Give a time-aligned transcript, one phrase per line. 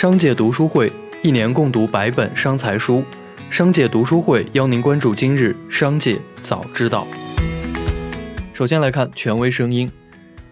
[0.00, 0.90] 商界读书会
[1.22, 3.04] 一年共读百本商财书。
[3.50, 7.06] 商界读书会邀您关注今日商界早知道。
[8.54, 9.92] 首先来看权威声音。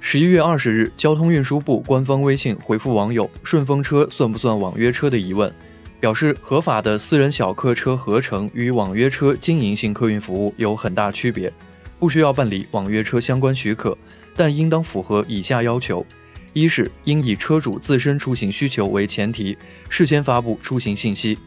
[0.00, 5.50] 十一月二十日，交通运输部官方微信回复网友“顺风车算不算网约车”的疑问，
[5.98, 11.50] 表示合法的私人小客车合成与网约车经营性客运服务有很大区别，
[11.98, 13.96] 不需要办理网约车相关许可，
[14.36, 16.04] 但应当符合以下要求。
[16.60, 19.56] 一是应以车主自身出行需求为前提，
[19.88, 21.38] 事先发布出行信息；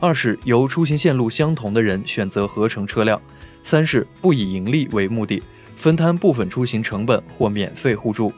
[0.00, 3.18] 二是由出行线路相同的人选择合成车辆；
[3.62, 5.42] 三是不以盈利为目的，
[5.76, 8.32] 分摊部分出行成本或免费互助；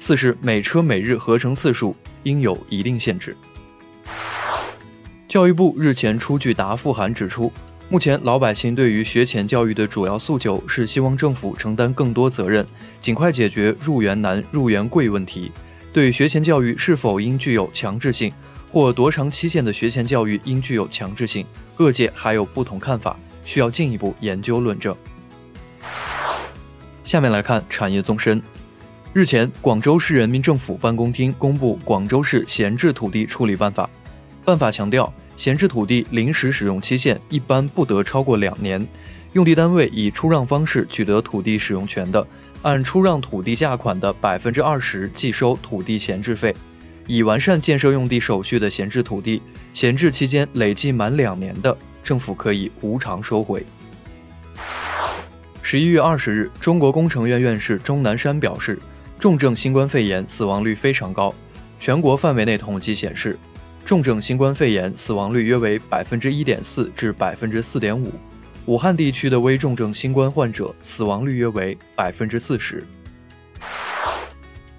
[0.00, 3.36] 四是每车每日合成次数应有一定限制。
[5.28, 7.52] 教育部日前出具答复函指出，
[7.88, 12.66] 目前老百姓对于学前教育的主要诉求是希望政府承担更多责任，
[13.00, 15.52] 尽快解决入园难、入园贵问题。
[15.98, 18.32] 对学前教育是否应具有强制性，
[18.70, 24.94] 或多长期限的学前教育应具有强制性，各界还有不同看法，需要进一步研究论证。
[27.02, 28.40] 下面来看产业纵深。
[29.12, 33.84] 日前，广州市人民政府办公厅公布《广州市闲置土地处理办法》，
[34.44, 38.86] 办法强调，闲置土地临时使用期限一般不得超过两年，
[39.32, 42.24] 用地单位以出让方式取得土地使用权的。
[42.68, 46.54] 按出让土地价款的百分之二十计收土地闲置费，
[47.06, 49.40] 已完善建设用地手续的闲置土地，
[49.72, 53.64] 闲置期间累计满两年的，政府可以无偿收回。
[55.62, 58.78] 十一月二十日，中国工程院院士钟南山表示，
[59.18, 61.34] 重症新冠肺炎死亡率非常高。
[61.80, 63.38] 全国范围内统计显示，
[63.86, 68.12] 重症新冠肺炎死亡率约为百分之一点四至百分之四点五。
[68.68, 72.84] 武汉地区的危重症新冠患者死亡率约为百分之四十。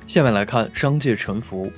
[0.05, 1.71] 下面来看商界沉浮。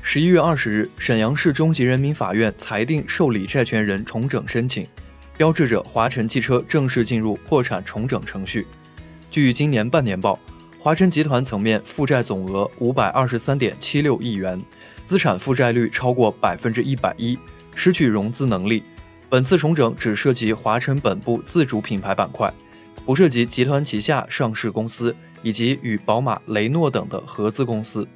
[0.00, 4.86] 十一月二十日，沈阳市中级人民法院裁定受理债权人重整申请，
[5.36, 8.66] 标志着华晨汽车正式进入破产重整程序。
[9.30, 10.40] 据今年半年报，
[10.78, 14.58] 华晨集团层面负债总额五百二十三点七六亿元，
[15.04, 17.38] 资产负债率超过百分之一百一，
[17.74, 18.82] 失去融资能力。
[19.30, 22.52] 本次重整只涉及华晨本部自主品牌板块，
[23.06, 28.06] 不涉及集团旗下上市公司以及与宝马、雷诺等的合资公司。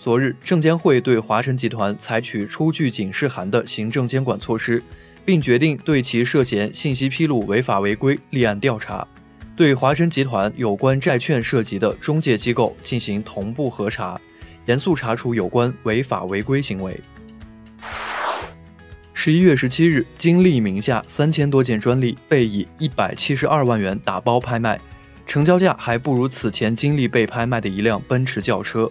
[0.00, 4.82] 昨日，证监会对华晨集团采取出具警示函的行政监管措施，
[5.24, 9.06] 并决定对其涉嫌信息披露违法违规立案调查，
[9.54, 14.20] 对华晨集团有关债券涉及的中介机构进行同步核查，
[14.66, 17.00] 严肃查处有关违法违规行为。
[19.16, 24.78] 十一月十七日，金立名下三千多件专利被以一百七十二万元打包拍卖，
[25.26, 28.90] 成交价还不如此前金立被拍卖的一辆奔驰轿车。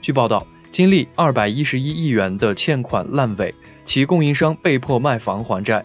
[0.00, 3.54] 据报道，金立二百一十一亿元的欠款烂尾，
[3.86, 5.82] 其供应商被迫卖房还债。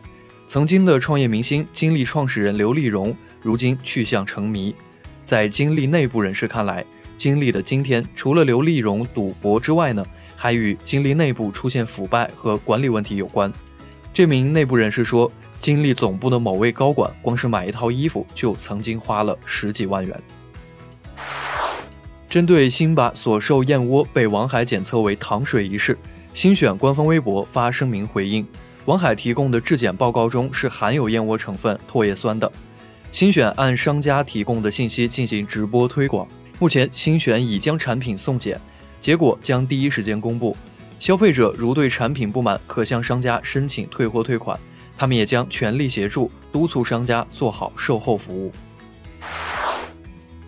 [0.48, 4.76] 曾经的创业明星金立创始人刘立荣，如今去向成谜。
[5.24, 6.84] 在金立内部人士看来，
[7.16, 10.04] 金立的今天除了刘立荣赌博之外呢，
[10.36, 13.54] 还与金立内部出现腐败和管理问题有关。
[14.18, 20.20] 这名内部人士说，金立总部的某位高管光是买一套衣服就曾经花了十几万元。
[22.28, 25.96] 针对辛巴所售燕窝被王海检测为糖水一事，
[26.34, 28.44] 新选官方微博发声明回应：
[28.86, 32.52] 王海提供的质检报告中是含有燕窝成分唾液酸的。
[33.12, 38.60] 新选按商家提供的信息进行直播推广，目前新选已将产品送检，
[39.00, 40.58] 结果将第一时间公布。
[41.00, 44.60] 消费者如对产品不满，可向商家申请退货退款，
[44.98, 48.52] 他们也将全力协助，督促商家做好售后服务。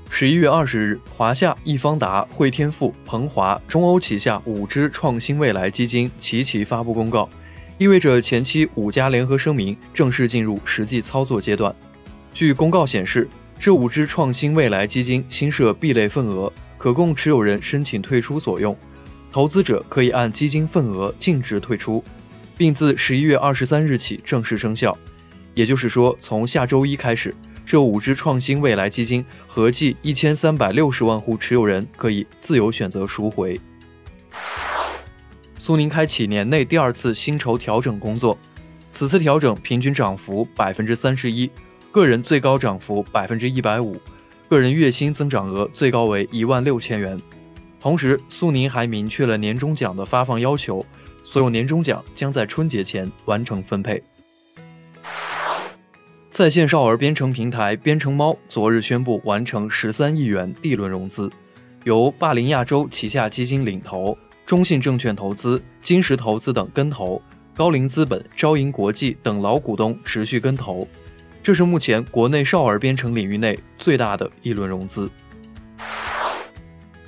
[0.10, 7.30] 十一月二十日，华夏、易方达、汇添富、鹏华、中欧旗下五只创新未来基金齐齐发布公告，
[7.78, 11.74] 意味着前期五家联合声明正式进入实际操作阶段。
[12.34, 13.30] 据公告显示，
[13.60, 18.76] 这五只创新未来基金新设 B 类份额，可供持有人申请退出所用。
[19.32, 22.04] 投资者可以按基金份额净值退出，
[22.58, 24.98] 并自十一月二十三日起正式生效。
[25.54, 33.60] 也就是说，从下周一开始，这五只创新未来基金合计一千三百六十万户持有人可以自由选择赎回。
[35.58, 38.38] 苏宁开启年内第二次薪酬调整工作，
[38.90, 41.50] 此次调整平均涨幅百分之三十一，
[41.92, 44.02] 个人最高涨幅百分之一百五，
[44.48, 47.20] 个人月薪增长额最高为一万六千元。
[47.80, 50.86] 同时，苏宁还明确了年终奖的发放要求，
[51.24, 54.04] 所有年终奖将在春节前完成分配。
[56.30, 61.30] 在线少儿编程平台编程猫昨日宣布完成十三亿元 D 轮融资，
[61.84, 67.22] 由霸凌亚洲旗下基金领投，中信证券投资、金石投资等跟投，
[67.56, 70.88] 高瓴资本、招银国际等老股东持续跟投。
[71.42, 75.10] 这是目前国内少儿编程领域内最大的一轮融资。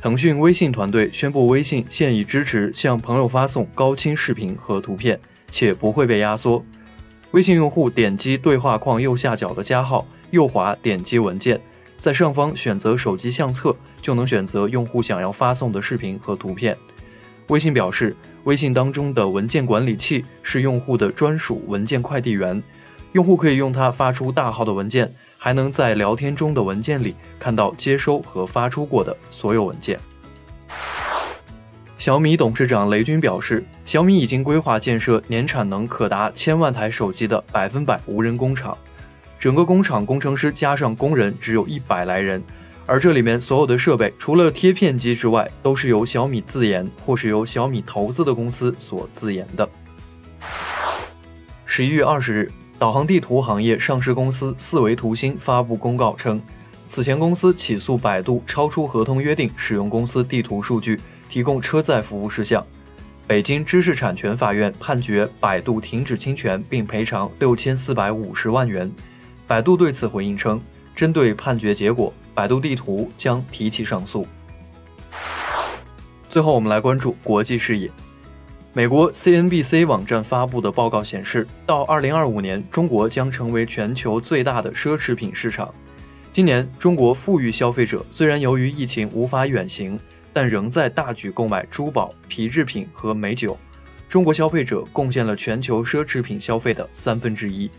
[0.01, 5.19] 腾讯微信团队宣布，微信现已支持向朋友发送高清视频和图片，
[5.51, 6.65] 且不会被压缩。
[7.29, 11.61] 微信用户点击对话框右下角的加号，右滑点击文件，
[11.99, 16.75] 在上方选择手机相册，就能选择用户想要发送的视频和图片。
[17.49, 18.15] 微信表示，
[18.45, 22.61] 微信当中的文件管理器是用户的专属文件快递员，
[23.13, 25.13] 用户可以用它发出大号的文件。
[25.43, 29.99] 还能在聊天中的文件里看到接收和发出过的所有文件。
[31.97, 38.77] 小米董事长雷军表示，小米已经规划建设年产能可达千万台手机的百分百无人工厂，
[39.39, 42.43] 整个工厂工程师加上工人只有一百来人，
[42.85, 49.67] 而这里面所有的设备除了贴片机之外，都是由小米自研或是由小米投资的公司所自研的。
[51.65, 52.51] 十一月二十日。
[52.81, 56.41] 导航地图行业上市公司四维图新发布公告称，
[56.87, 60.99] 此前公司起诉百度超出合同约定使用公司地图数据
[61.29, 62.65] 提供车载服务事项。
[63.27, 68.91] 北京知识产权法院判决百度停止侵权并赔偿六千四百五十万元。
[69.45, 70.59] 百度对此回应称，
[70.95, 74.25] 针对判决结果，百度地图将提起上诉。
[76.27, 77.91] 最后，我们来关注国际视野。
[78.73, 85.73] 美国 CNBC 网站发布的报告显示，到2025年，中国将成为全球最大的奢侈品市场。
[86.31, 89.99] 今年，中国富裕消费者虽然由于疫情无法远行，
[90.31, 93.57] 但仍在大举购买珠宝、皮制品和美酒。
[94.07, 97.69] 中国消费者贡献了全球奢侈品消费的三分之一。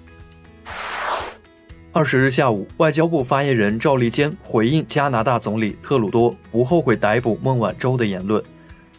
[1.90, 8.44] 二十日下午，外交部发言人赵立坚回应加拿大总理特鲁多不后悔逮捕孟晚舟的言论。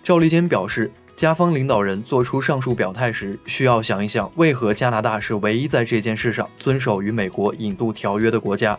[0.01, 0.89] 赵立坚表示。
[1.15, 8.77] 加方领导人做出上述表态时，需要想一想，为何加拿大是唯一在这件事上遵守与美国引渡条约的国家，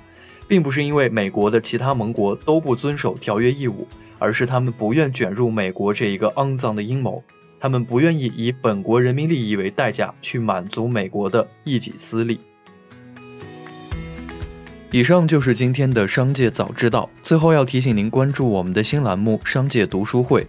[0.48, 3.86] 并不是因为美国的其他盟国都不遵守条约义务，
[4.18, 7.22] 而是他们不愿卷入美国这一个肮脏的阴谋，
[7.60, 12.40] 他们不愿意以本国人民利益为代价去满足美国的一己私利。
[14.90, 20.42] 以上就是今天的商界早知道，最后要提醒您关注我们的新栏目《商界读书会》。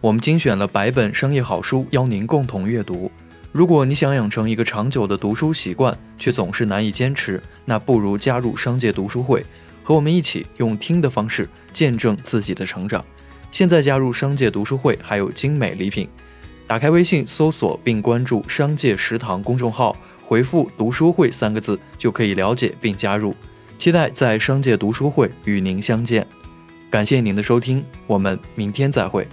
[0.00, 3.10] 我们精选了百本商业好书，邀您共同阅读。
[3.50, 9.44] 如果你想养成一个长久的读书习惯，却总是难以坚持，那不如加入商界读书会，
[9.82, 13.02] 和我们一起用听的方式见证自己的成长。
[13.50, 16.06] 现在加入商界读书会，还有精美礼品。
[16.66, 23.34] 打开微信搜索并关注“商界食堂”公众号，回复“读书会”三个字就可以了解并加入。
[23.78, 26.26] 期待在商界读书会与您相见。
[26.90, 29.26] 感谢您的收听，我们明天再会。